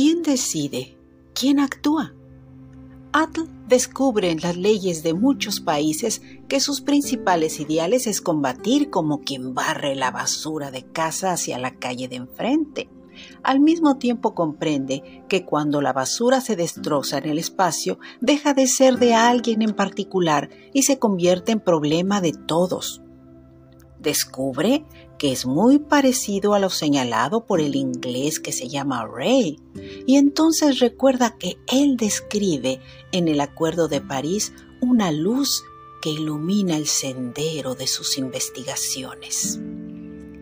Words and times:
¿quién 0.00 0.22
decide? 0.22 0.96
¿Quién 1.34 1.60
actúa? 1.60 2.14
Atl 3.12 3.42
descubre 3.68 4.30
en 4.30 4.40
las 4.40 4.56
leyes 4.56 5.02
de 5.02 5.12
muchos 5.12 5.60
países 5.60 6.22
que 6.48 6.58
sus 6.58 6.80
principales 6.80 7.60
ideales 7.60 8.06
es 8.06 8.22
combatir 8.22 8.88
como 8.88 9.20
quien 9.20 9.52
barre 9.52 9.94
la 9.94 10.10
basura 10.10 10.70
de 10.70 10.84
casa 10.84 11.32
hacia 11.32 11.58
la 11.58 11.74
calle 11.74 12.08
de 12.08 12.16
enfrente. 12.16 12.88
Al 13.42 13.60
mismo 13.60 13.98
tiempo 13.98 14.34
comprende 14.34 15.22
que 15.28 15.44
cuando 15.44 15.82
la 15.82 15.92
basura 15.92 16.40
se 16.40 16.56
destroza 16.56 17.18
en 17.18 17.28
el 17.28 17.38
espacio, 17.38 17.98
deja 18.22 18.54
de 18.54 18.68
ser 18.68 18.96
de 18.96 19.12
alguien 19.12 19.60
en 19.60 19.74
particular 19.74 20.48
y 20.72 20.84
se 20.84 20.98
convierte 20.98 21.52
en 21.52 21.60
problema 21.60 22.22
de 22.22 22.32
todos. 22.32 23.02
Descubre 24.00 24.84
que 25.18 25.32
es 25.32 25.44
muy 25.44 25.78
parecido 25.78 26.54
a 26.54 26.58
lo 26.58 26.70
señalado 26.70 27.44
por 27.44 27.60
el 27.60 27.76
inglés 27.76 28.40
que 28.40 28.52
se 28.52 28.68
llama 28.68 29.06
Ray, 29.06 29.60
y 30.06 30.16
entonces 30.16 30.78
recuerda 30.78 31.36
que 31.36 31.58
él 31.66 31.98
describe 31.98 32.80
en 33.12 33.28
el 33.28 33.42
Acuerdo 33.42 33.86
de 33.86 34.00
París 34.00 34.54
una 34.80 35.12
luz 35.12 35.62
que 36.00 36.08
ilumina 36.08 36.78
el 36.78 36.86
sendero 36.86 37.74
de 37.74 37.86
sus 37.86 38.16
investigaciones. 38.16 39.60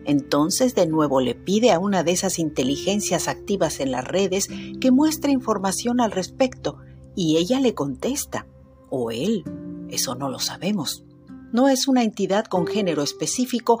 Entonces 0.05 0.75
de 0.75 0.87
nuevo 0.87 1.19
le 1.19 1.35
pide 1.35 1.71
a 1.71 1.79
una 1.79 2.03
de 2.03 2.13
esas 2.13 2.39
inteligencias 2.39 3.27
activas 3.27 3.81
en 3.81 3.91
las 3.91 4.05
redes 4.05 4.47
que 4.79 4.91
muestre 4.91 5.33
información 5.33 5.99
al 5.99 6.11
respecto 6.11 6.77
y 7.15 7.35
ella 7.35 7.59
le 7.59 7.73
contesta, 7.73 8.47
o 8.89 9.11
él, 9.11 9.43
eso 9.89 10.15
no 10.15 10.29
lo 10.29 10.39
sabemos. 10.39 11.03
No 11.51 11.67
es 11.67 11.87
una 11.87 12.03
entidad 12.03 12.45
con 12.45 12.67
género 12.67 13.01
específico, 13.01 13.79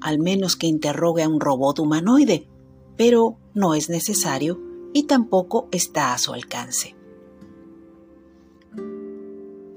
al 0.00 0.18
menos 0.18 0.56
que 0.56 0.66
interrogue 0.66 1.22
a 1.22 1.28
un 1.28 1.40
robot 1.40 1.78
humanoide, 1.78 2.48
pero 2.96 3.38
no 3.54 3.74
es 3.74 3.90
necesario 3.90 4.60
y 4.94 5.04
tampoco 5.04 5.68
está 5.72 6.14
a 6.14 6.18
su 6.18 6.32
alcance. 6.32 6.96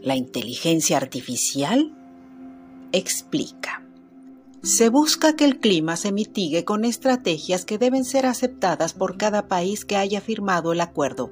La 0.02 0.16
inteligencia 0.16 0.98
artificial 0.98 1.96
explica. 2.92 3.86
Se 4.62 4.90
busca 4.90 5.36
que 5.36 5.46
el 5.46 5.60
clima 5.60 5.96
se 5.96 6.12
mitigue 6.12 6.64
con 6.64 6.86
estrategias 6.86 7.66
que 7.66 7.78
deben 7.78 8.06
ser 8.06 8.26
aceptadas 8.26 8.94
por 8.94 9.18
cada 9.18 9.48
país 9.48 9.86
que 9.86 9.96
haya 9.96 10.22
firmado 10.22 10.72
el 10.74 10.82
acuerdo. 10.82 11.32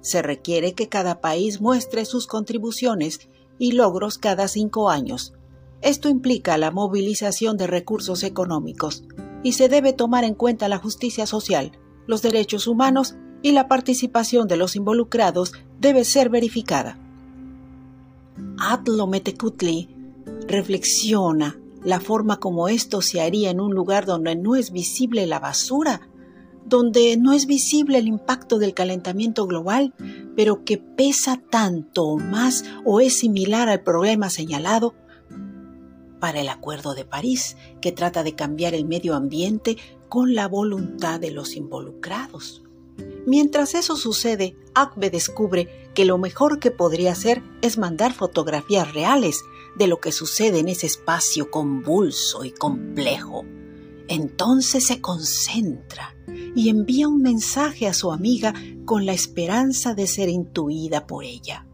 Se 0.00 0.22
requiere 0.22 0.74
que 0.74 0.88
cada 0.88 1.20
país 1.20 1.60
muestre 1.60 2.04
sus 2.04 2.26
contribuciones 2.26 3.28
y 3.60 3.72
logros 3.72 4.18
cada 4.18 4.48
cinco 4.48 4.90
años, 4.90 5.34
esto 5.82 6.08
implica 6.08 6.58
la 6.58 6.72
movilización 6.72 7.56
de 7.56 7.68
recursos 7.68 8.24
económicos 8.24 9.04
y 9.42 9.52
se 9.52 9.68
debe 9.68 9.92
tomar 9.92 10.24
en 10.24 10.34
cuenta 10.34 10.68
la 10.68 10.78
justicia 10.78 11.26
social, 11.26 11.72
los 12.06 12.22
derechos 12.22 12.66
humanos 12.66 13.14
y 13.42 13.52
la 13.52 13.68
participación 13.68 14.48
de 14.48 14.56
los 14.56 14.76
involucrados 14.76 15.52
debe 15.78 16.04
ser 16.04 16.30
verificada. 16.30 16.98
Atlo 18.58 19.06
Metecutli 19.06 19.88
reflexiona 20.48 21.58
la 21.84 22.00
forma 22.00 22.38
como 22.38 22.68
esto 22.68 23.00
se 23.00 23.20
haría 23.20 23.50
en 23.50 23.60
un 23.60 23.74
lugar 23.74 24.04
donde 24.04 24.36
no 24.36 24.56
es 24.56 24.70
visible 24.70 25.26
la 25.26 25.38
basura, 25.38 26.02
donde 26.66 27.16
no 27.16 27.32
es 27.32 27.46
visible 27.46 27.98
el 27.98 28.06
impacto 28.06 28.58
del 28.58 28.74
calentamiento 28.74 29.46
global, 29.46 29.94
pero 30.36 30.64
que 30.64 30.78
pesa 30.78 31.40
tanto 31.50 32.04
o 32.04 32.18
más 32.18 32.64
o 32.84 33.00
es 33.00 33.18
similar 33.18 33.68
al 33.68 33.82
problema 33.82 34.30
señalado 34.30 34.94
para 36.20 36.40
el 36.40 36.48
Acuerdo 36.48 36.94
de 36.94 37.04
París, 37.04 37.56
que 37.80 37.92
trata 37.92 38.22
de 38.22 38.34
cambiar 38.34 38.74
el 38.74 38.84
medio 38.84 39.14
ambiente 39.14 39.76
con 40.08 40.34
la 40.34 40.48
voluntad 40.48 41.18
de 41.18 41.30
los 41.30 41.56
involucrados. 41.56 42.62
Mientras 43.26 43.74
eso 43.74 43.96
sucede, 43.96 44.56
Acbe 44.74 45.10
descubre 45.10 45.90
que 45.94 46.04
lo 46.04 46.18
mejor 46.18 46.58
que 46.58 46.70
podría 46.70 47.12
hacer 47.12 47.42
es 47.62 47.78
mandar 47.78 48.12
fotografías 48.12 48.92
reales 48.92 49.42
de 49.76 49.86
lo 49.86 50.00
que 50.00 50.12
sucede 50.12 50.58
en 50.58 50.68
ese 50.68 50.86
espacio 50.86 51.50
convulso 51.50 52.44
y 52.44 52.50
complejo. 52.50 53.44
Entonces 54.08 54.86
se 54.86 55.00
concentra 55.00 56.16
y 56.54 56.68
envía 56.68 57.08
un 57.08 57.22
mensaje 57.22 57.86
a 57.86 57.94
su 57.94 58.12
amiga 58.12 58.54
con 58.84 59.06
la 59.06 59.12
esperanza 59.12 59.94
de 59.94 60.06
ser 60.06 60.28
intuida 60.28 61.06
por 61.06 61.24
ella. 61.24 61.66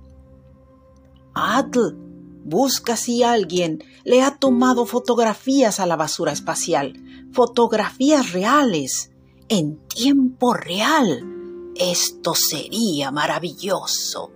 Adl, 1.34 2.06
Busca 2.48 2.96
si 2.96 3.24
alguien 3.24 3.82
le 4.04 4.22
ha 4.22 4.36
tomado 4.36 4.86
fotografías 4.86 5.80
a 5.80 5.86
la 5.86 5.96
basura 5.96 6.30
espacial, 6.30 6.92
fotografías 7.32 8.30
reales, 8.30 9.10
en 9.48 9.78
tiempo 9.88 10.54
real. 10.54 11.72
Esto 11.74 12.36
sería 12.36 13.10
maravilloso. 13.10 14.30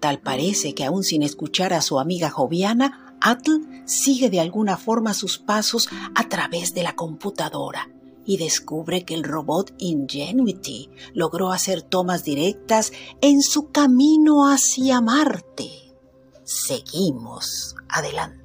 Tal 0.00 0.18
parece 0.18 0.74
que 0.74 0.84
aún 0.84 1.04
sin 1.04 1.22
escuchar 1.22 1.74
a 1.74 1.80
su 1.80 2.00
amiga 2.00 2.28
joviana, 2.28 3.16
Atl 3.20 3.60
sigue 3.84 4.28
de 4.28 4.40
alguna 4.40 4.76
forma 4.76 5.14
sus 5.14 5.38
pasos 5.38 5.88
a 6.16 6.28
través 6.28 6.74
de 6.74 6.82
la 6.82 6.96
computadora 6.96 7.88
y 8.24 8.36
descubre 8.36 9.04
que 9.04 9.14
el 9.14 9.24
robot 9.24 9.74
Ingenuity 9.78 10.90
logró 11.14 11.52
hacer 11.52 11.82
tomas 11.82 12.24
directas 12.24 12.92
en 13.20 13.42
su 13.42 13.70
camino 13.70 14.48
hacia 14.48 15.00
Marte 15.00 15.90
seguimos 16.50 17.76
adelante. 17.88 18.39